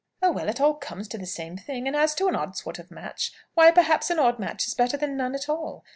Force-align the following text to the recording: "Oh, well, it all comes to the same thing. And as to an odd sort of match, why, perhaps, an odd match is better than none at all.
"Oh, 0.23 0.31
well, 0.31 0.49
it 0.49 0.59
all 0.59 0.73
comes 0.73 1.07
to 1.09 1.19
the 1.19 1.27
same 1.27 1.57
thing. 1.57 1.85
And 1.85 1.95
as 1.95 2.15
to 2.15 2.27
an 2.27 2.35
odd 2.35 2.57
sort 2.57 2.79
of 2.79 2.89
match, 2.89 3.31
why, 3.53 3.69
perhaps, 3.69 4.09
an 4.09 4.17
odd 4.17 4.39
match 4.39 4.65
is 4.65 4.73
better 4.73 4.97
than 4.97 5.15
none 5.15 5.35
at 5.35 5.47
all. 5.47 5.83